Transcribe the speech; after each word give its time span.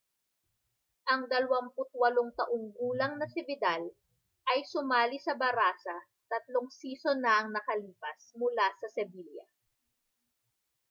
ang 1.13 1.21
28 1.31 1.93
taong 2.39 2.65
gulang 2.77 3.13
na 3.21 3.27
si 3.33 3.41
vidal 3.49 3.83
ay 4.51 4.59
sumali 4.71 5.17
sa 5.25 5.33
barã§a 5.41 5.97
tatlong 6.31 6.69
season 6.79 7.17
na 7.23 7.31
ang 7.45 7.49
nakalipas 7.55 8.21
mula 8.39 8.65
sa 8.81 8.87
sevilla 8.95 9.45